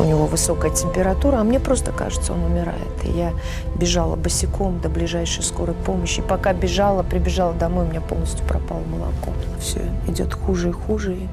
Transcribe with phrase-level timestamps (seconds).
[0.00, 3.04] у него высокая температура, а мне просто кажется, он умирает.
[3.04, 3.32] И я
[3.76, 6.20] бежала босиком до ближайшей скорой помощи.
[6.20, 9.32] И пока бежала, прибежала домой, у меня полностью пропало молоко.
[9.60, 11.14] Все идет хуже и хуже.
[11.14, 11.28] И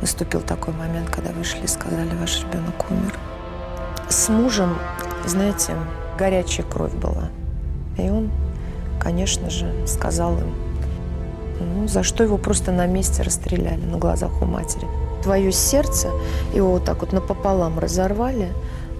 [0.00, 3.18] наступил такой момент, когда вышли и сказали, ваш ребенок умер.
[4.08, 4.78] С мужем,
[5.26, 5.74] знаете,
[6.18, 7.28] горячая кровь была.
[7.98, 8.30] И он,
[9.00, 10.54] конечно же, сказал им,
[11.60, 14.88] ну, за что его просто на месте расстреляли на глазах у матери
[15.24, 16.10] твое сердце,
[16.52, 18.52] его вот так вот напополам разорвали,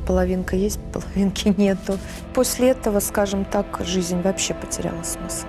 [0.06, 1.98] половинка есть, половинки нету.
[2.34, 5.47] После этого, скажем так, жизнь вообще потеряла смысл.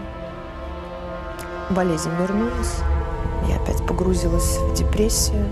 [1.70, 2.76] Болезнь вернулась,
[3.50, 5.46] я опять погрузилась в депрессию,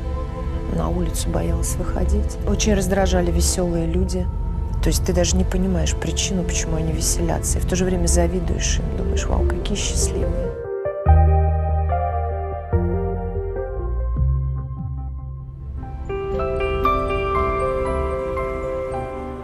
[0.75, 2.37] на улицу боялась выходить.
[2.47, 4.27] Очень раздражали веселые люди.
[4.83, 7.57] То есть ты даже не понимаешь причину, почему они веселятся.
[7.59, 10.52] И в то же время завидуешь им, думаешь, вау, какие счастливые.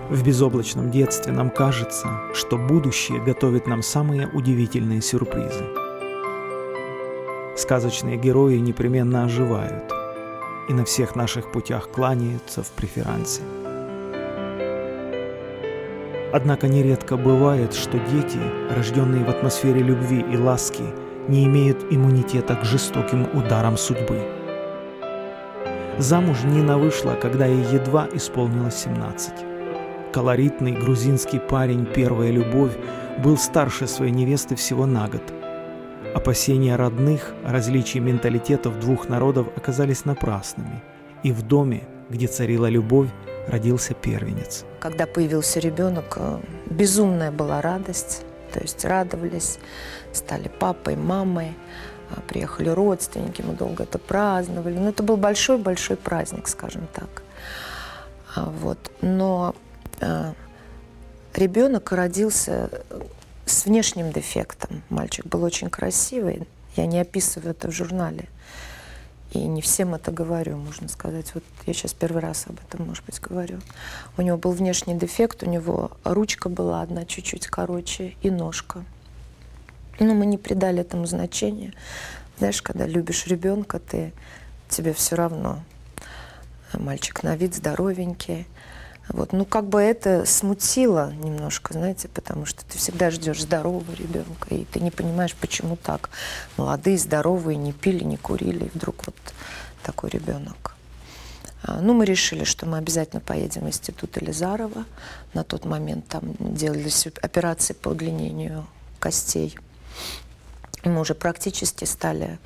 [0.09, 5.65] В безоблачном детстве нам кажется, что будущее готовит нам самые удивительные сюрпризы.
[7.55, 9.93] Сказочные герои непременно оживают
[10.67, 13.41] и на всех наших путях кланяются в преферансе.
[16.33, 18.39] Однако нередко бывает, что дети,
[18.75, 20.85] рожденные в атмосфере любви и ласки,
[21.27, 24.23] не имеют иммунитета к жестоким ударам судьбы.
[25.99, 29.48] Замуж Нина вышла, когда ей едва исполнилось 17.
[30.11, 32.75] Колоритный грузинский парень «Первая любовь»
[33.23, 35.21] был старше своей невесты всего на год.
[36.15, 40.81] Опасения родных о различии менталитетов двух народов оказались напрасными,
[41.21, 43.09] и в доме, где царила любовь,
[43.47, 44.65] родился первенец.
[44.79, 46.39] Когда появился ребенок, э,
[46.71, 48.23] безумная была радость.
[48.51, 49.59] То есть радовались,
[50.11, 51.53] стали папой, мамой,
[52.09, 54.73] а, приехали родственники, мы долго это праздновали.
[54.73, 57.21] Но ну, это был большой-большой праздник, скажем так.
[58.35, 58.79] А, вот.
[59.01, 59.68] Но Э,
[61.33, 62.69] ребенок родился
[63.45, 64.83] с внешним дефектом.
[64.89, 66.47] Мальчик был очень красивый.
[66.75, 68.29] Я не описываю это в журнале.
[69.31, 71.33] И не всем это говорю, можно сказать.
[71.35, 73.59] Вот я сейчас первый раз об этом, может быть, говорю.
[74.17, 78.83] У него был внешний дефект, у него ручка была одна чуть-чуть короче и ножка.
[79.99, 81.73] Но мы не придали этому значения.
[82.39, 84.13] Знаешь, когда любишь ребенка, ты
[84.67, 85.63] тебе все равно.
[86.73, 88.47] Мальчик на вид здоровенький.
[89.09, 89.33] Вот.
[89.33, 94.65] Ну, как бы это смутило немножко, знаете, потому что ты всегда ждешь здорового ребенка, и
[94.65, 96.09] ты не понимаешь, почему так.
[96.57, 99.15] Молодые, здоровые, не пили, не курили, и вдруг вот
[99.83, 100.75] такой ребенок.
[101.63, 104.85] А, ну, мы решили, что мы обязательно поедем в институт Элизарова.
[105.33, 108.67] На тот момент там делались операции по удлинению
[108.99, 109.57] костей.
[110.83, 112.39] И мы уже практически стали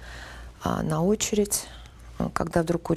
[0.64, 1.66] а, на очередь,
[2.34, 2.92] когда вдруг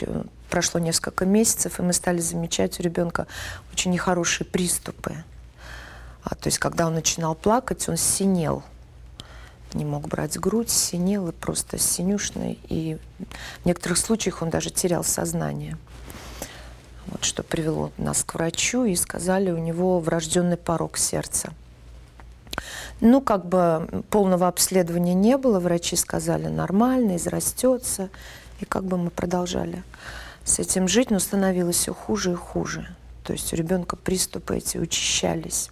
[0.51, 3.27] прошло несколько месяцев, и мы стали замечать у ребенка
[3.73, 5.25] очень нехорошие приступы.
[6.23, 8.63] А, то есть, когда он начинал плакать, он синел.
[9.75, 12.59] Не мог брать грудь, синел и просто синюшный.
[12.69, 12.99] И
[13.63, 15.77] в некоторых случаях он даже терял сознание.
[17.07, 21.53] Вот что привело нас к врачу, и сказали, у него врожденный порог сердца.
[23.01, 25.61] Ну, как бы полного обследования не было.
[25.61, 28.09] Врачи сказали, нормально, израстется.
[28.61, 29.83] И как бы мы продолжали
[30.47, 32.89] с этим жить, но становилось все хуже и хуже.
[33.25, 35.71] То есть у ребенка приступы эти учащались.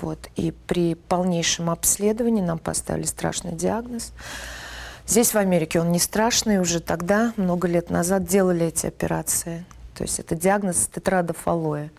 [0.00, 0.18] Вот.
[0.34, 4.12] И при полнейшем обследовании нам поставили страшный диагноз.
[5.06, 6.58] Здесь, в Америке, он не страшный.
[6.58, 9.64] Уже тогда, много лет назад, делали эти операции.
[9.94, 11.90] То есть это диагноз тетрадофалоя.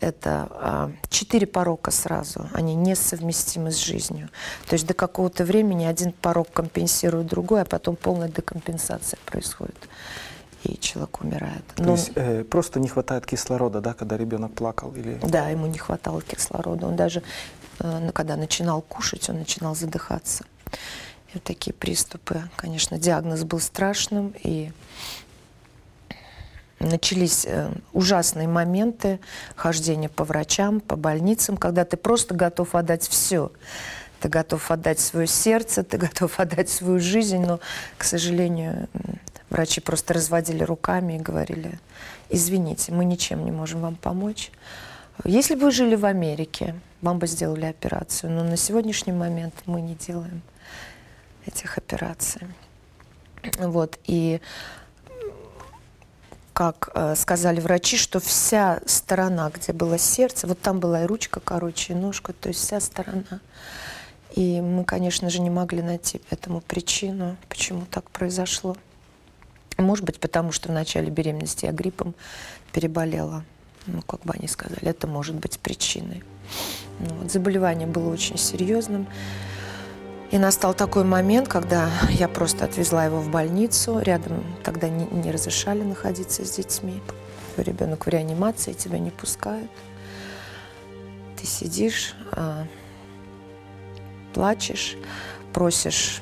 [0.00, 2.46] Это а, четыре порока сразу.
[2.52, 4.28] Они несовместимы с жизнью.
[4.66, 9.88] То есть до какого-то времени один порог компенсирует другой, а потом полная декомпенсация происходит
[10.64, 11.64] и человек умирает.
[11.76, 11.92] То Но...
[11.92, 14.92] есть э, просто не хватает кислорода, да, когда ребенок плакал?
[14.94, 15.18] Или...
[15.22, 16.86] Да, ему не хватало кислорода.
[16.86, 17.22] Он даже,
[17.80, 20.44] э, когда начинал кушать, он начинал задыхаться.
[21.28, 24.72] И вот такие приступы, конечно, диагноз был страшным, и
[26.80, 29.20] начались э, ужасные моменты
[29.56, 33.52] хождения по врачам, по больницам, когда ты просто готов отдать все.
[34.24, 37.60] Ты готов отдать свое сердце, ты готов отдать свою жизнь, но,
[37.98, 38.88] к сожалению,
[39.50, 41.78] Врачи просто разводили руками и говорили,
[42.30, 44.50] извините, мы ничем не можем вам помочь.
[45.24, 49.82] Если бы вы жили в Америке, вам бы сделали операцию, но на сегодняшний момент мы
[49.82, 50.40] не делаем
[51.44, 52.48] этих операций.
[53.58, 54.40] Вот, и
[56.54, 61.40] как э, сказали врачи, что вся сторона, где было сердце, вот там была и ручка,
[61.40, 63.40] короче, и ножка, то есть вся сторона.
[64.34, 68.76] И мы, конечно же, не могли найти этому причину, почему так произошло.
[69.78, 72.14] Может быть, потому что в начале беременности я гриппом
[72.72, 73.44] переболела.
[73.86, 76.24] Ну, как бы они сказали, это может быть причиной.
[76.98, 79.06] Ну, вот, заболевание было очень серьезным.
[80.32, 84.00] И настал такой момент, когда я просто отвезла его в больницу.
[84.00, 87.00] Рядом тогда не, не разрешали находиться с детьми.
[87.56, 89.70] Ребенок в реанимации, тебя не пускают.
[91.40, 92.66] Ты сидишь, а,
[94.34, 94.96] плачешь,
[95.52, 96.20] просишь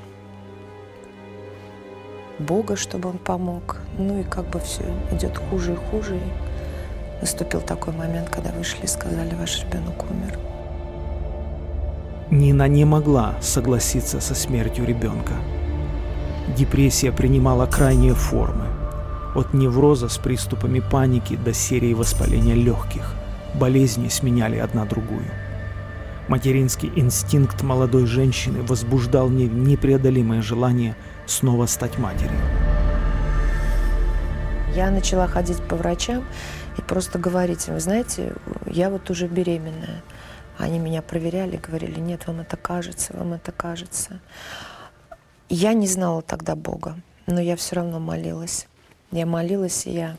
[2.39, 3.79] Бога, чтобы он помог.
[3.99, 6.17] Ну и как бы все идет хуже и хуже.
[6.17, 10.39] И наступил такой момент, когда вышли и сказали, ваш ребенок умер.
[12.31, 15.35] Нина не могла согласиться со смертью ребенка.
[16.57, 18.67] Депрессия принимала крайние формы.
[19.35, 23.15] От невроза с приступами паники до серии воспаления легких.
[23.55, 25.31] Болезни сменяли одна другую.
[26.29, 30.97] Материнский инстинкт молодой женщины возбуждал в ней непреодолимое желание
[31.27, 32.39] снова стать матерью.
[34.75, 36.25] Я начала ходить по врачам
[36.79, 38.35] и просто говорить им, знаете,
[38.67, 40.03] я вот уже беременная.
[40.59, 44.21] Они меня проверяли, говорили, нет, вам это кажется, вам это кажется.
[45.49, 46.97] Я не знала тогда Бога,
[47.27, 48.67] но я все равно молилась.
[49.11, 50.17] Я молилась, и я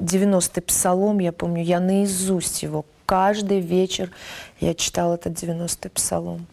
[0.00, 2.84] 90-й псалом, я помню, я наизусть его
[3.14, 4.10] каждый вечер
[4.58, 6.48] я читала этот 90-й псалом.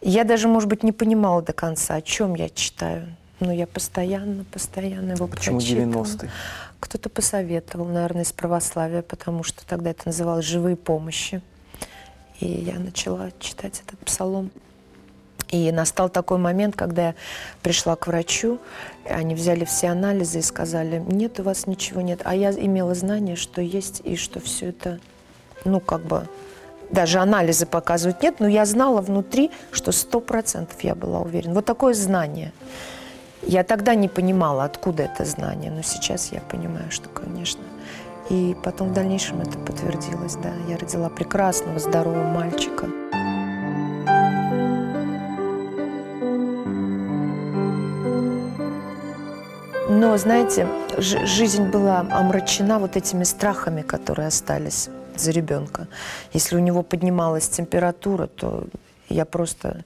[0.00, 3.14] Я даже, может быть, не понимала до конца, о чем я читаю.
[3.40, 6.30] Но я постоянно, постоянно его Почему 90-й?
[6.80, 11.42] Кто-то посоветовал, наверное, из православия, потому что тогда это называлось «живые помощи».
[12.40, 14.50] И я начала читать этот псалом.
[15.50, 17.14] И настал такой момент, когда я
[17.62, 18.60] пришла к врачу,
[19.04, 22.22] они взяли все анализы и сказали, нет, у вас ничего нет.
[22.24, 24.98] А я имела знание, что есть и что все это
[25.64, 26.26] ну, как бы,
[26.90, 31.54] даже анализы показывают нет, но я знала внутри, что сто процентов я была уверена.
[31.54, 32.52] Вот такое знание.
[33.42, 37.62] Я тогда не понимала, откуда это знание, но сейчас я понимаю, что, конечно.
[38.30, 40.52] И потом в дальнейшем это подтвердилось, да.
[40.68, 42.86] Я родила прекрасного, здорового мальчика.
[49.88, 50.68] Но, знаете,
[50.98, 55.88] жизнь была омрачена вот этими страхами, которые остались за ребенка.
[56.32, 58.66] Если у него поднималась температура, то
[59.08, 59.84] я просто,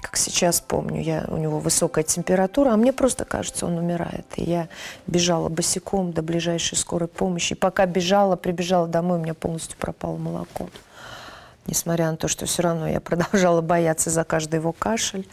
[0.00, 4.26] как сейчас помню, я, у него высокая температура, а мне просто кажется, он умирает.
[4.36, 4.68] И я
[5.06, 7.52] бежала босиком до ближайшей скорой помощи.
[7.52, 10.68] И пока бежала, прибежала домой, у меня полностью пропало молоко.
[11.66, 15.28] Несмотря на то, что все равно я продолжала бояться за каждый его кашель.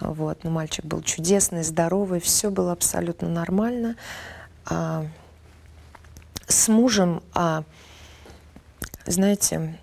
[0.00, 0.42] Вот.
[0.44, 3.96] Но мальчик был чудесный, здоровый, все было абсолютно нормально.
[4.64, 5.04] А,
[6.46, 7.64] с мужем а,
[9.06, 9.78] знаете,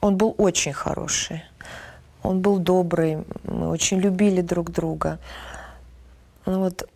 [0.00, 1.42] он был очень хороший.
[2.22, 5.18] Он был добрый, мы очень любили друг друга.
[6.46, 6.88] Ну вот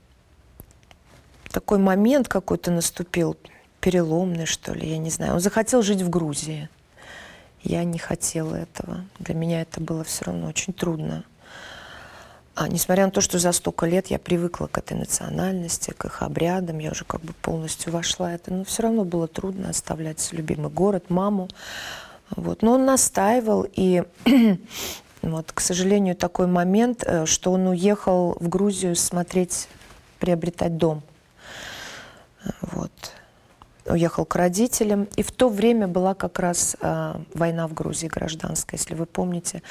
[1.51, 3.37] такой момент какой-то наступил,
[3.81, 5.35] переломный, что ли, я не знаю.
[5.35, 6.69] Он захотел жить в Грузии.
[7.63, 9.05] Я не хотела этого.
[9.19, 11.25] Для меня это было все равно очень трудно.
[12.55, 16.23] А несмотря на то, что за столько лет я привыкла к этой национальности, к их
[16.23, 20.29] обрядам, я уже как бы полностью вошла в это, но все равно было трудно оставлять
[20.33, 21.49] любимый город, маму.
[22.37, 22.61] Вот.
[22.61, 24.03] Но он настаивал, и
[25.23, 29.69] вот, к сожалению, такой момент, э, что он уехал в Грузию смотреть,
[30.19, 31.03] приобретать дом.
[32.61, 32.93] Вот.
[33.87, 35.09] Уехал к родителям.
[35.17, 39.63] И в то время была как раз э, война в Грузии гражданская, если вы помните.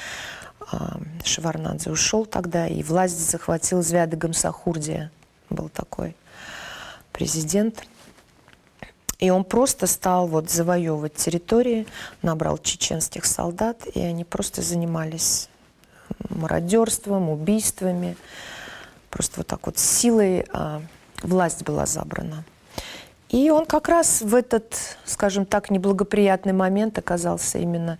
[0.72, 5.10] А, Шеварнадзе ушел тогда, и власть захватил Звяды Гамсахурдия,
[5.50, 6.16] был такой
[7.12, 7.84] президент.
[9.18, 11.86] И он просто стал вот завоевывать территории,
[12.22, 15.48] набрал чеченских солдат, и они просто занимались
[16.30, 18.16] мародерством, убийствами.
[19.10, 20.82] Просто вот так вот силой а,
[21.22, 22.44] власть была забрана.
[23.28, 24.74] И он как раз в этот,
[25.04, 27.98] скажем так, неблагоприятный момент оказался именно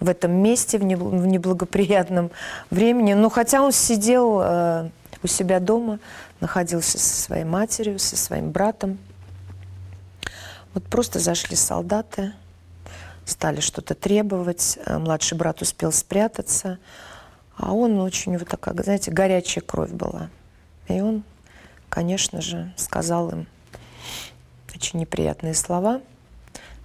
[0.00, 2.30] в этом месте, в неблагоприятном
[2.70, 3.14] времени.
[3.14, 4.90] Но хотя он сидел э,
[5.22, 5.98] у себя дома,
[6.40, 8.98] находился со своей матерью, со своим братом.
[10.74, 12.32] Вот просто зашли солдаты,
[13.24, 14.78] стали что-то требовать.
[14.84, 16.78] Э, младший брат успел спрятаться.
[17.56, 20.28] А он очень, него такая, знаете, горячая кровь была.
[20.88, 21.22] И он,
[21.88, 23.46] конечно же, сказал им
[24.74, 26.00] очень неприятные слова–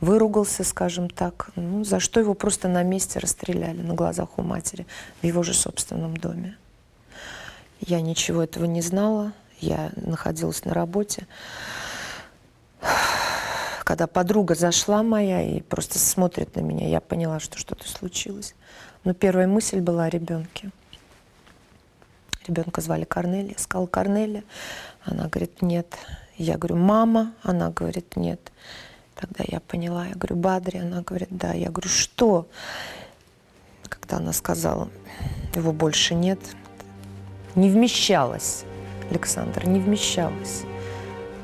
[0.02, 4.86] выругался, скажем так, ну, за что его просто на месте расстреляли на глазах у матери
[5.22, 6.58] в его же собственном доме.
[7.82, 11.28] Я ничего этого не знала, я находилась на работе.
[13.84, 18.54] Когда подруга зашла моя и просто смотрит на меня, я поняла, что что-то случилось.
[19.04, 20.72] Но первая мысль была о ребенке.
[22.48, 23.54] Ребенка звали Корнелия.
[23.54, 24.44] Я сказала, Корнелия,
[25.04, 25.98] Она говорит, нет.
[26.38, 27.34] Я говорю, мама?
[27.44, 28.52] Она говорит, нет.
[29.20, 30.78] Тогда я поняла, я говорю, Бадри?
[30.78, 31.52] Она говорит, да.
[31.52, 32.48] Я говорю, что?
[33.84, 34.88] Когда она сказала,
[35.54, 36.40] его больше нет,
[37.56, 38.64] не вмещалась,
[39.10, 40.64] Александр, не вмещалась.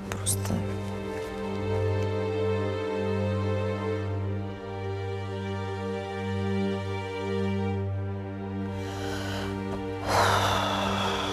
[0.09, 0.53] Просто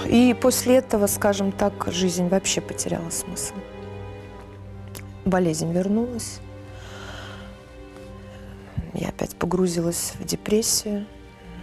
[0.08, 3.54] И после этого, скажем так, жизнь вообще потеряла смысл.
[5.24, 6.40] Болезнь вернулась.
[8.94, 11.06] Я опять погрузилась в депрессию.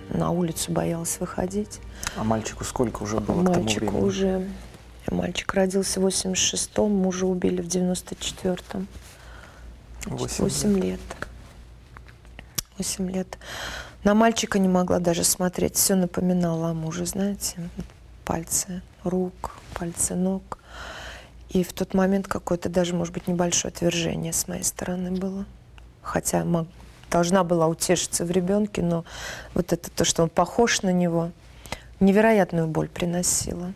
[0.09, 1.79] На улицу боялась выходить.
[2.15, 4.07] А мальчику сколько уже было Мальчику к тому времени?
[4.07, 4.47] уже...
[5.11, 8.87] Мальчик родился в 86-м, мужа убили в 94-м.
[10.05, 10.99] Восемь 8 лет.
[12.77, 13.37] 8 лет.
[14.03, 15.75] На мальчика не могла даже смотреть.
[15.75, 17.57] Все напоминало о муже, знаете
[18.29, 20.58] пальцы рук, пальцы ног.
[21.49, 25.45] И в тот момент какое-то даже, может быть, небольшое отвержение с моей стороны было.
[26.01, 26.67] Хотя мог,
[27.09, 29.03] должна была утешиться в ребенке, но
[29.55, 31.31] вот это то, что он похож на него,
[31.99, 33.73] невероятную боль приносило.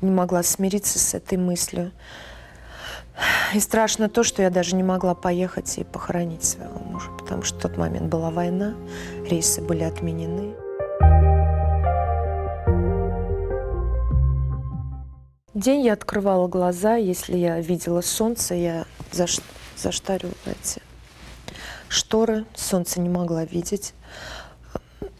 [0.00, 1.92] Не могла смириться с этой мыслью.
[3.52, 7.58] И страшно то, что я даже не могла поехать и похоронить своего мужа, потому что
[7.58, 8.74] в тот момент была война,
[9.28, 10.54] рейсы были отменены.
[15.58, 19.40] День я открывала глаза, если я видела солнце, я заш...
[19.76, 20.80] заштарила эти
[21.88, 23.92] шторы, солнце не могла видеть.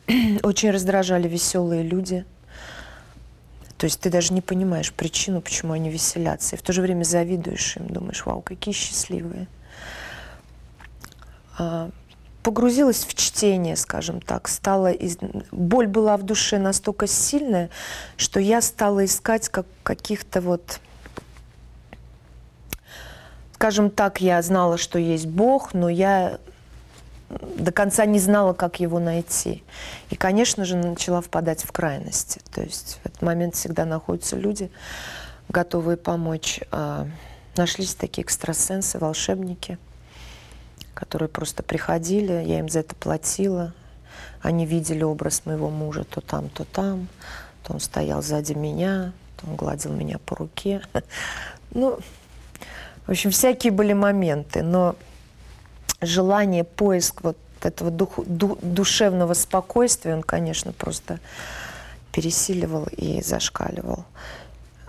[0.45, 2.25] Очень раздражали веселые люди.
[3.78, 6.54] То есть ты даже не понимаешь причину, почему они веселятся.
[6.54, 9.49] И в то же время завидуешь им, думаешь, вау, какие счастливые.
[11.59, 11.90] А,
[12.49, 15.19] погрузилась в чтение, скажем так, стала из...
[15.52, 17.69] боль была в душе настолько сильная,
[18.17, 20.81] что я стала искать как каких-то вот,
[23.52, 26.38] скажем так, я знала, что есть Бог, но я
[27.28, 29.62] до конца не знала, как его найти.
[30.09, 32.40] И, конечно же, начала впадать в крайности.
[32.50, 34.71] То есть в этот момент всегда находятся люди,
[35.50, 36.61] готовые помочь.
[36.71, 37.07] А,
[37.59, 39.76] нашлись такие экстрасенсы, волшебники–
[40.99, 43.73] которые просто приходили, я им за это платила.
[44.43, 47.07] Они видели образ моего мужа то там, то там,
[47.62, 50.83] то он стоял сзади меня, то он гладил меня по руке.
[51.71, 51.99] Ну,
[53.07, 54.97] в общем, всякие были моменты, но
[56.00, 61.21] желание, поиск вот этого дух, ду, душевного спокойствия, он, конечно, просто
[62.11, 64.07] пересиливал и зашкаливал.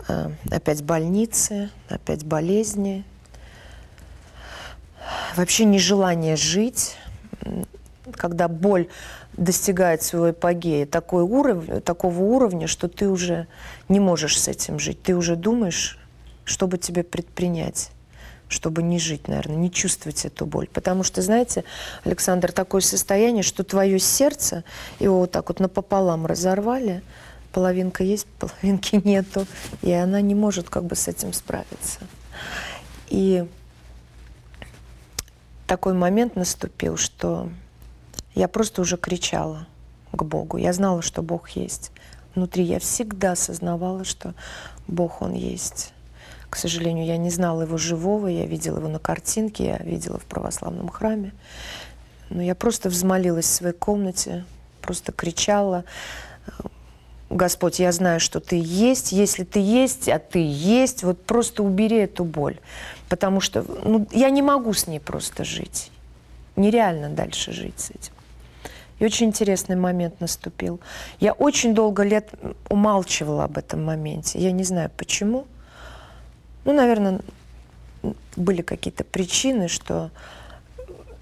[0.07, 3.03] Э, опять больницы, опять болезни,
[5.35, 6.97] вообще нежелание жить,
[8.13, 8.87] когда боль
[9.37, 13.47] достигает своего эпогея, такой уровень, такого уровня, что ты уже
[13.87, 15.01] не можешь с этим жить.
[15.01, 15.97] Ты уже думаешь,
[16.43, 17.91] что бы тебе предпринять
[18.49, 20.67] чтобы не жить, наверное, не чувствовать эту боль.
[20.73, 21.63] Потому что, знаете,
[22.03, 24.63] Александр, такое состояние, что твое сердце,
[24.99, 27.03] его вот так вот напополам разорвали,
[27.53, 29.45] половинка есть, половинки нету,
[29.81, 31.99] и она не может как бы с этим справиться.
[33.09, 33.45] И
[35.69, 37.49] такой момент наступил, что
[38.33, 39.67] я просто уже кричала
[40.11, 40.57] к Богу.
[40.57, 41.91] Я знала, что Бог есть.
[42.33, 44.33] Внутри я всегда осознавала, что
[44.87, 45.93] Бог, Он есть.
[46.49, 50.25] К сожалению, я не знала его живого, я видела его на картинке, я видела в
[50.25, 51.33] православном храме.
[52.31, 54.45] Но я просто взмолилась в своей комнате,
[54.81, 55.85] просто кричала,
[57.29, 61.97] Господь, я знаю, что Ты есть, если Ты есть, а Ты есть, вот просто убери
[61.97, 62.59] эту боль.
[63.07, 65.91] Потому что ну, я не могу с ней просто жить.
[66.55, 68.13] Нереально дальше жить с этим.
[68.99, 70.79] И очень интересный момент наступил.
[71.19, 72.29] Я очень долго лет
[72.67, 74.39] умалчивала об этом моменте.
[74.39, 75.45] Я не знаю почему.
[76.65, 77.21] Ну, наверное,
[78.35, 80.11] были какие-то причины, что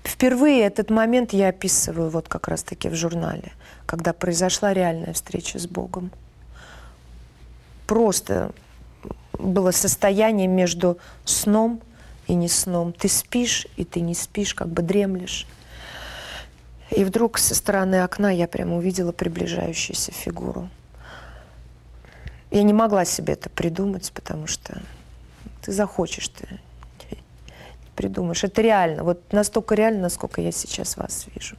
[0.08, 3.52] впервые этот момент я описываю вот как раз-таки в журнале,
[3.86, 6.12] когда произошла реальная встреча с Богом.
[7.86, 8.52] Просто
[9.34, 11.82] было состояние между сном
[12.28, 12.94] и не сном.
[12.94, 15.48] Ты спишь, и ты не спишь, как бы дремлешь.
[16.92, 20.70] И вдруг со стороны окна я прямо увидела приближающуюся фигуру.
[22.50, 24.82] Я не могла себе это придумать, потому что
[25.62, 26.60] ты захочешь, ты
[27.98, 28.44] придумаешь.
[28.44, 31.58] Это реально, вот настолько реально, насколько я сейчас вас вижу.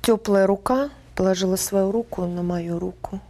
[0.00, 3.20] Теплая рука положила свою руку на мою руку.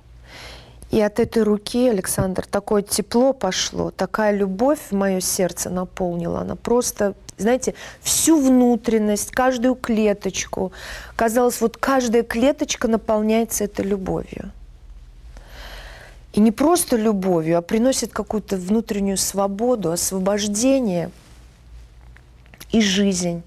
[0.90, 6.40] И от этой руки, Александр, такое тепло пошло, такая любовь в мое сердце наполнила.
[6.40, 10.72] Она просто, знаете, всю внутренность, каждую клеточку.
[11.16, 14.52] Казалось, вот каждая клеточка наполняется этой любовью.
[16.34, 21.12] И не просто любовью, а приносит какую-то внутреннюю свободу, освобождение
[22.72, 23.42] и жизнь.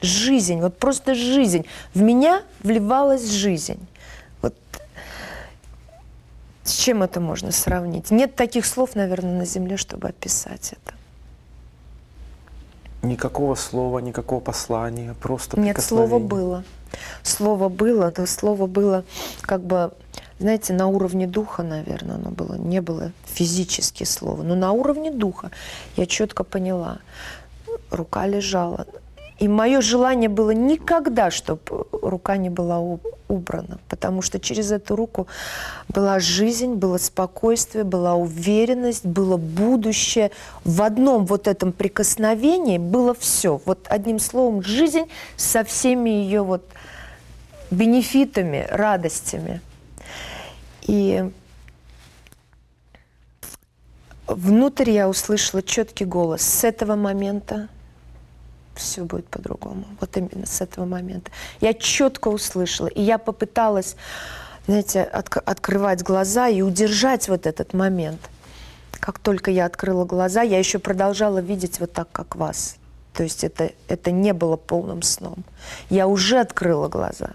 [0.00, 1.66] Жизнь, вот просто жизнь.
[1.92, 3.86] В меня вливалась жизнь.
[4.40, 4.54] Вот
[6.64, 8.10] с чем это можно сравнить?
[8.10, 10.94] Нет таких слов, наверное, на земле, чтобы описать это.
[13.06, 16.64] Никакого слова, никакого послания, просто Нет, слово было.
[17.22, 19.04] Слово было, то слово было
[19.42, 19.92] как бы,
[20.38, 22.54] знаете, на уровне духа, наверное, оно было.
[22.56, 25.50] Не было физически слова, но на уровне духа
[25.96, 26.98] я четко поняла.
[27.90, 28.86] Рука лежала.
[29.38, 32.80] И мое желание было никогда, чтобы рука не была
[33.28, 35.26] убрана, потому что через эту руку
[35.88, 40.30] была жизнь, было спокойствие, была уверенность, было будущее.
[40.64, 43.60] В одном вот этом прикосновении было все.
[43.66, 45.04] Вот одним словом, жизнь
[45.36, 46.64] со всеми ее вот
[47.70, 49.60] бенефитами, радостями.
[50.86, 51.30] И
[54.26, 56.42] внутрь я услышала четкий голос.
[56.42, 57.68] С этого момента
[58.74, 59.84] все будет по-другому.
[60.00, 61.30] Вот именно с этого момента.
[61.60, 62.88] Я четко услышала.
[62.88, 63.96] И я попыталась,
[64.66, 68.20] знаете, отк- открывать глаза и удержать вот этот момент.
[68.92, 72.76] Как только я открыла глаза, я еще продолжала видеть вот так, как вас.
[73.12, 75.44] То есть это, это не было полным сном.
[75.88, 77.30] Я уже открыла глаза.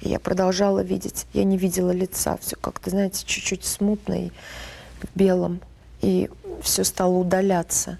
[0.00, 1.26] И я продолжала видеть.
[1.32, 2.38] Я не видела лица.
[2.40, 4.30] Все как-то, знаете, чуть-чуть смутно и
[5.02, 5.60] в белом.
[6.00, 6.30] И
[6.62, 7.98] все стало удаляться.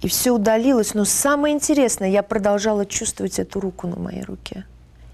[0.00, 0.94] И все удалилось.
[0.94, 4.64] Но самое интересное, я продолжала чувствовать эту руку на моей руке.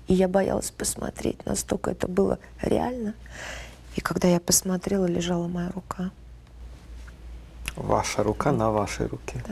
[0.08, 3.14] И я боялась посмотреть, настолько это было реально.
[3.94, 6.10] И когда я посмотрела, лежала моя рука.
[7.76, 9.42] Ваша рука на вашей руке.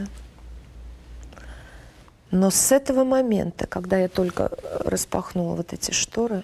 [2.30, 6.42] Но с этого момента, когда я только э, распахнула вот эти шторы,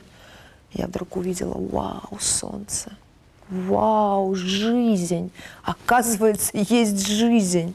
[0.72, 2.92] я вдруг увидела, вау, солнце,
[3.48, 5.30] вау, жизнь.
[5.64, 7.74] Оказывается, есть жизнь.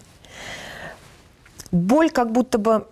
[1.72, 2.88] Боль как будто бы,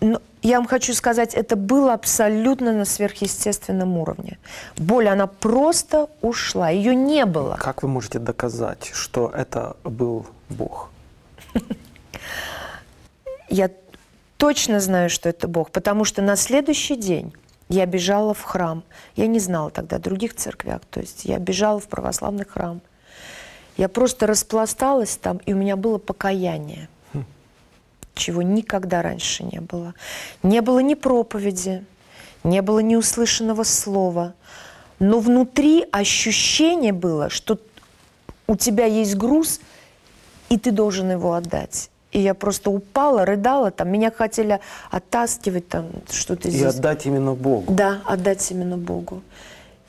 [0.00, 4.38] ну, я вам хочу сказать, это было абсолютно на сверхъестественном уровне.
[4.76, 7.56] Боль, она просто ушла, ее не было.
[7.56, 10.90] Как вы можете доказать, что это был Бог?
[13.48, 13.70] Я
[14.42, 17.32] точно знаю, что это Бог, потому что на следующий день
[17.68, 18.82] я бежала в храм.
[19.14, 22.80] Я не знала тогда других церквях, то есть я бежала в православный храм.
[23.76, 26.88] Я просто распласталась там, и у меня было покаяние,
[28.14, 29.94] чего никогда раньше не было.
[30.42, 31.84] Не было ни проповеди,
[32.42, 34.34] не было ни услышанного слова,
[34.98, 37.60] но внутри ощущение было, что
[38.48, 39.60] у тебя есть груз,
[40.48, 41.91] и ты должен его отдать.
[42.12, 46.74] И я просто упала, рыдала, там меня хотели оттаскивать, там что-то И здесь.
[46.74, 47.72] отдать именно Богу.
[47.72, 49.22] Да, отдать именно Богу.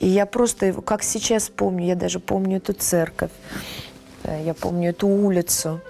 [0.00, 3.30] И я просто, как сейчас помню, я даже помню эту церковь,
[4.22, 5.80] э, я помню эту улицу.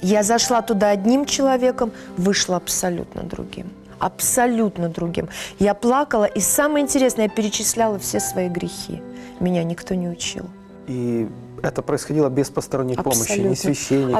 [0.00, 3.70] Я зашла туда одним человеком, вышла абсолютно другим.
[3.98, 5.28] Абсолютно другим.
[5.58, 9.02] Я плакала, и самое интересное, я перечисляла все свои грехи.
[9.40, 10.46] Меня никто не учил.
[10.86, 11.28] И
[11.62, 13.56] это происходило без посторонней помощи, ни Абсолютно.
[13.56, 14.16] священника.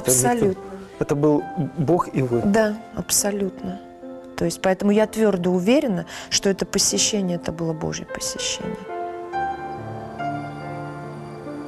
[0.50, 0.60] никто.
[1.00, 1.42] Это был
[1.78, 2.42] Бог и вы.
[2.44, 3.80] Да, абсолютно.
[4.36, 8.76] То есть поэтому я твердо уверена, что это посещение, это было Божье посещение.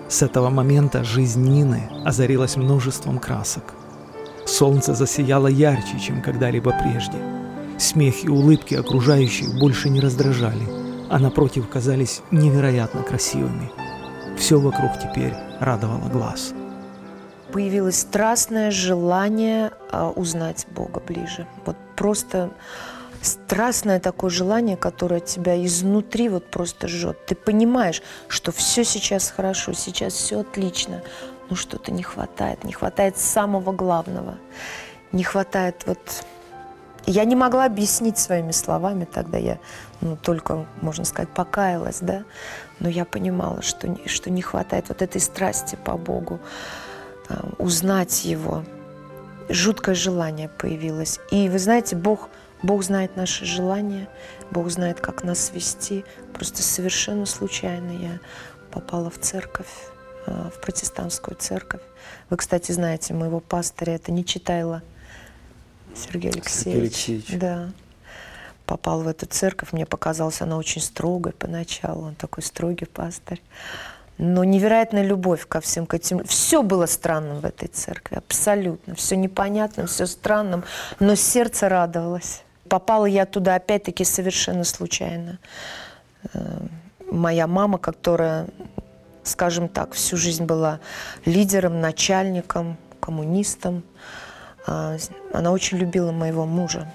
[0.08, 3.74] С этого момента жизнь Нины озарилась множеством красок.
[4.46, 7.16] Солнце засияло ярче, чем когда-либо прежде.
[7.78, 10.66] Смех и улыбки окружающих больше не раздражали,
[11.08, 13.70] а напротив казались невероятно красивыми.
[14.36, 16.52] Все вокруг теперь радовало глаз.
[17.52, 21.46] Появилось страстное желание а, узнать Бога ближе.
[21.66, 22.50] Вот просто
[23.20, 27.24] страстное такое желание, которое тебя изнутри вот просто жжет.
[27.26, 31.02] Ты понимаешь, что все сейчас хорошо, сейчас все отлично,
[31.48, 32.64] но что-то не хватает.
[32.64, 34.38] Не хватает самого главного.
[35.12, 36.24] Не хватает вот...
[37.04, 39.58] Я не могла объяснить своими словами, тогда я
[40.00, 42.22] ну, только, можно сказать, покаялась, да,
[42.78, 46.38] но я понимала, что, что не хватает вот этой страсти по Богу,
[47.58, 48.64] узнать Его.
[49.48, 51.20] Жуткое желание появилось.
[51.30, 52.28] И вы знаете, Бог,
[52.62, 54.08] Бог знает наши желания,
[54.50, 56.04] Бог знает, как нас вести.
[56.32, 58.20] Просто совершенно случайно я
[58.70, 59.68] попала в церковь,
[60.26, 61.82] а, в протестантскую церковь.
[62.30, 64.82] Вы, кстати, знаете, моего пастыря, это не читайла
[65.94, 66.82] Сергей Алексеевич.
[66.82, 67.38] Алексеевич.
[67.38, 67.72] Да.
[68.64, 73.42] Попал в эту церковь, мне показалось, она очень строгой поначалу, он такой строгий пастырь.
[74.24, 76.24] Но невероятная любовь ко всем к этим.
[76.24, 78.94] Все было странным в этой церкви, абсолютно.
[78.94, 80.62] Все непонятным, все странным,
[81.00, 82.44] но сердце радовалось.
[82.68, 85.38] Попала я туда опять-таки совершенно случайно.
[86.34, 86.38] Э,
[87.10, 88.46] Моя мама, которая
[89.24, 90.78] скажем так, всю жизнь была
[91.24, 93.82] лидером, начальником, коммунистом.
[94.66, 94.96] А,
[95.32, 96.88] Она очень любила моего мужа.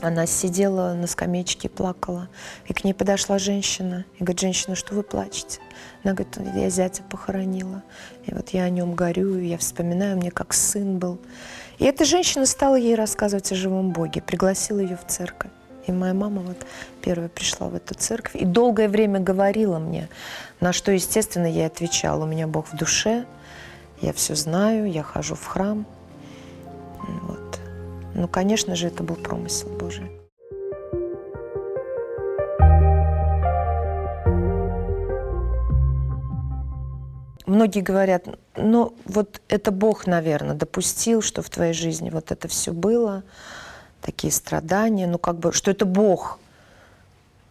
[0.00, 2.28] Она сидела на скамеечке и плакала.
[2.66, 4.04] И к ней подошла женщина.
[4.18, 5.60] И говорит, женщина, что вы плачете?
[6.04, 7.82] Она говорит, я зятя похоронила.
[8.26, 11.18] И вот я о нем горюю, я вспоминаю, мне как сын был.
[11.78, 15.50] И эта женщина стала ей рассказывать о живом Боге, пригласила ее в церковь.
[15.86, 16.66] И моя мама вот
[17.00, 20.08] первая пришла в эту церковь и долгое время говорила мне,
[20.60, 23.24] на что, естественно, я отвечала, у меня Бог в душе,
[24.02, 25.86] я все знаю, я хожу в храм.
[27.22, 27.37] Вот.
[28.18, 30.10] Ну, конечно же, это был промысел Божий.
[37.46, 38.26] Многие говорят,
[38.56, 43.22] ну вот это Бог, наверное, допустил, что в твоей жизни вот это все было,
[44.02, 46.40] такие страдания, ну как бы, что это Бог.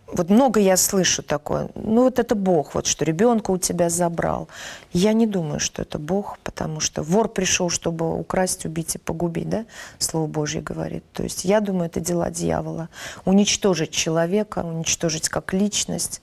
[0.08, 1.70] Вот много я слышу такое.
[1.76, 4.48] Ну вот это Бог, вот что ребенка у тебя забрал.
[4.93, 9.50] Я не думаю, что это Бог, потому что вор пришел, чтобы украсть, убить и погубить,
[9.50, 9.65] да?
[10.00, 11.04] Слово Божье говорит.
[11.12, 12.88] То есть я думаю, это дела дьявола.
[13.26, 16.22] Уничтожить человека, уничтожить как личность.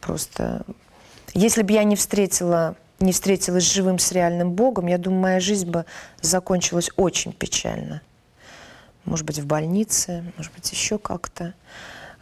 [0.00, 0.64] Просто
[1.34, 5.40] если бы я не встретила не встретилась с живым, с реальным Богом, я думаю, моя
[5.40, 5.84] жизнь бы
[6.20, 8.02] закончилась очень печально.
[9.04, 11.54] Может быть, в больнице, может быть, еще как-то.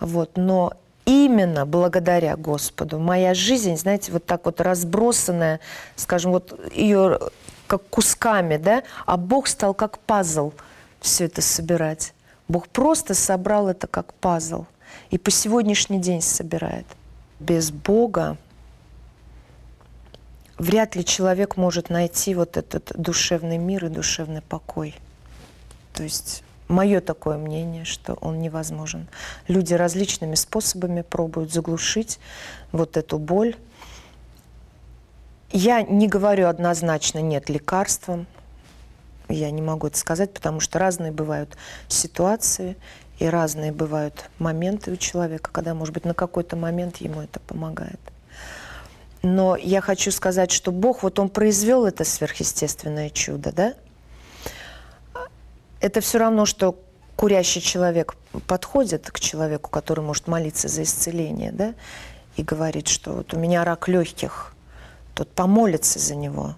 [0.01, 0.37] Вот.
[0.37, 0.73] Но
[1.13, 5.61] именно благодаря Господу моя жизнь, знаете, вот так вот разбросанная,
[5.97, 7.19] скажем, вот ее
[7.67, 10.53] как кусками, да, а Бог стал как пазл
[11.01, 12.15] все это собирать.
[12.49, 14.67] Бог просто собрал это как пазл.
[15.11, 16.87] И по сегодняшний день собирает.
[17.41, 18.37] Без Бога
[20.59, 24.95] вряд ли человек может найти вот этот душевный мир и душевный покой.
[25.93, 29.09] То есть мое такое мнение, что он невозможен.
[29.47, 32.19] Люди различными способами пробуют заглушить
[32.73, 33.55] вот эту боль.
[35.51, 38.27] Я не говорю однозначно нет лекарствам.
[39.29, 41.57] Я не могу это сказать, потому что разные бывают
[41.89, 42.77] ситуации
[43.19, 48.01] и разные бывают моменты у человека, когда, может быть, на какой-то момент ему это помогает.
[49.23, 53.75] Но я хочу сказать, что Бог, вот Он произвел это сверхъестественное чудо, да?
[55.83, 56.79] Это все равно, что
[57.17, 58.15] курящий человек
[58.47, 61.75] подходит к человеку, который может молиться за исцеление, да,
[62.37, 64.55] и говорит, что вот у меня рак легких,
[65.15, 66.55] тот помолится за него,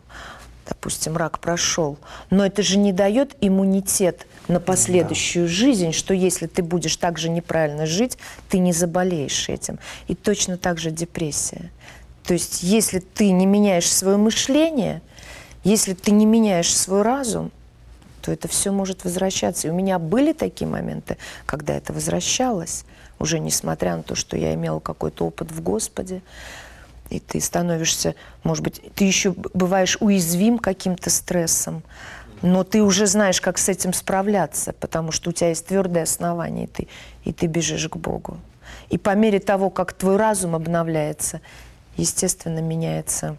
[0.68, 1.96] допустим, рак прошел,
[2.28, 5.52] но это же не дает иммунитет на последующую да.
[5.52, 8.18] жизнь, что если ты будешь так же неправильно жить,
[8.50, 9.78] ты не заболеешь этим.
[10.06, 11.70] И точно так же депрессия.
[12.24, 15.00] То есть если ты не меняешь свое мышление,
[15.62, 17.50] если ты не меняешь свой разум,
[18.24, 19.68] то это все может возвращаться.
[19.68, 22.86] И у меня были такие моменты, когда это возвращалось,
[23.18, 26.22] уже несмотря на то, что я имела какой-то опыт в Господе,
[27.10, 31.82] и ты становишься, может быть, ты еще бываешь уязвим каким-то стрессом,
[32.40, 36.64] но ты уже знаешь, как с этим справляться, потому что у тебя есть твердое основание,
[36.64, 36.88] и ты,
[37.24, 38.38] и ты бежишь к Богу.
[38.88, 41.42] И по мере того, как твой разум обновляется,
[41.98, 43.36] естественно, меняется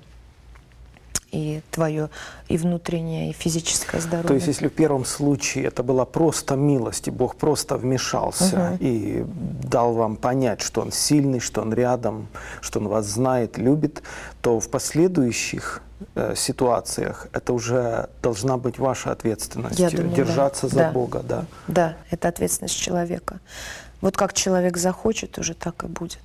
[1.36, 2.10] и твое
[2.48, 4.28] и внутреннее, и физическое здоровье.
[4.28, 8.78] То есть, если в первом случае это была просто милость, и Бог просто вмешался угу.
[8.80, 9.26] и
[9.64, 12.28] дал вам понять, что Он сильный, что Он рядом,
[12.62, 14.04] что Он вас знает, любит,
[14.42, 15.82] то в последующих
[16.16, 19.80] э, ситуациях это уже должна быть ваша ответственность.
[19.80, 20.70] Я думаю, держаться да.
[20.70, 20.92] за да.
[20.92, 21.46] Бога, да?
[21.68, 23.40] Да, это ответственность человека.
[24.02, 26.20] Вот как человек захочет, уже так и будет.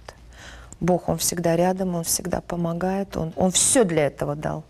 [0.80, 4.64] Бог, Он всегда рядом, Он всегда помогает, Он, он все для этого дал.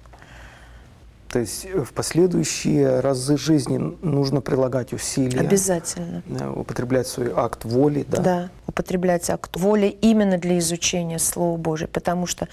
[1.31, 5.39] То есть в последующие разы жизни нужно прилагать усилия.
[5.39, 6.23] Обязательно.
[6.57, 8.21] Употреблять свой акт воли, да?
[8.21, 12.49] Да, употреблять акт воли именно для изучения Слова Божьего, потому что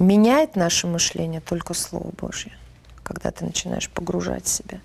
[0.00, 2.52] меняет наше мышление только Слово Божье.
[3.04, 4.80] Когда ты начинаешь погружать себя,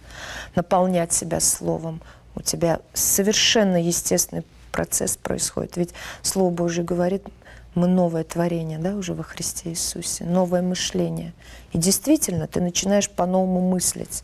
[0.55, 2.01] наполнять себя Словом,
[2.35, 5.77] у тебя совершенно естественный процесс происходит.
[5.77, 7.23] Ведь Слово Божье говорит,
[7.75, 11.33] мы новое творение, да, уже во Христе Иисусе, новое мышление.
[11.73, 14.23] И действительно, ты начинаешь по-новому мыслить.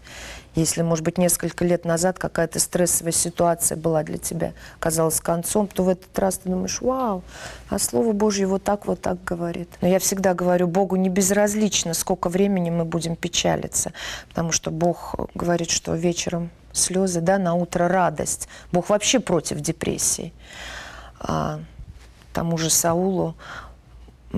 [0.56, 5.84] Если, может быть, несколько лет назад какая-то стрессовая ситуация была для тебя, казалась концом, то
[5.84, 7.24] в этот раз ты думаешь, вау,
[7.70, 9.70] а Слово Божье вот так, вот так говорит.
[9.82, 13.94] Но я всегда говорю, Богу не безразлично, сколько времени мы будем печалиться,
[14.28, 18.48] потому что Бог говорит, что вечером слезы, да, на утро радость.
[18.72, 20.34] Бог вообще против депрессии.
[22.34, 23.36] Тому же Саулу,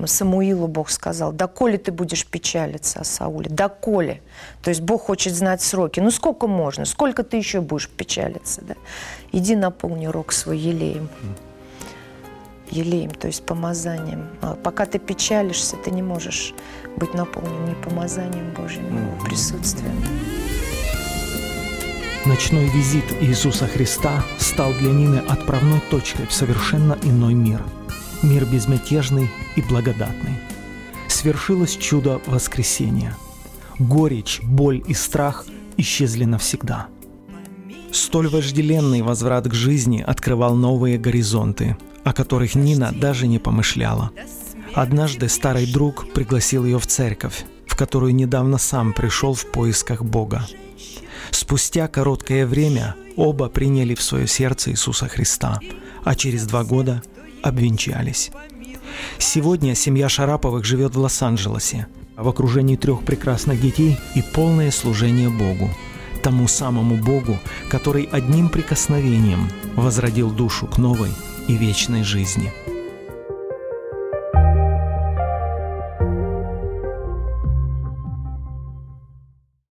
[0.06, 4.22] Самуилу Бог сказал, да коли ты будешь печалиться о Сауле, да коли.
[4.62, 6.00] То есть Бог хочет знать сроки.
[6.00, 8.74] Ну сколько можно, сколько ты еще будешь печалиться, да?
[9.32, 11.08] Иди наполни рог свой елеем.
[12.70, 14.28] елеем, то есть помазанием.
[14.40, 16.54] А пока ты печалишься, ты не можешь
[16.96, 20.04] быть наполнен ни помазанием Божьим, ни Его присутствием.
[22.26, 27.62] Ночной визит Иисуса Христа стал для Нины отправной точкой в совершенно иной мир.
[28.24, 30.32] Мир безмятежный и благодатный.
[31.08, 33.14] Свершилось чудо воскресения.
[33.78, 35.44] Горечь, боль и страх
[35.76, 36.86] исчезли навсегда.
[37.92, 44.10] Столь вожделенный возврат к жизни открывал новые горизонты, о которых Нина даже не помышляла.
[44.72, 50.46] Однажды старый друг пригласил ее в церковь, в которую недавно сам пришел в поисках Бога.
[51.30, 55.60] Спустя короткое время оба приняли в свое сердце Иисуса Христа,
[56.04, 57.02] а через два года
[57.44, 58.30] обвенчались.
[59.18, 65.70] Сегодня семья Шараповых живет в Лос-Анджелесе, в окружении трех прекрасных детей и полное служение Богу,
[66.22, 71.10] тому самому Богу, который одним прикосновением возродил душу к новой
[71.48, 72.52] и вечной жизни–